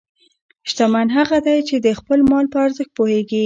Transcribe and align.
شتمن 0.69 1.07
هغه 1.17 1.37
دی 1.47 1.57
چې 1.67 1.75
د 1.85 1.87
خپل 1.99 2.19
مال 2.29 2.45
په 2.53 2.57
ارزښت 2.65 2.91
پوهېږي. 2.97 3.39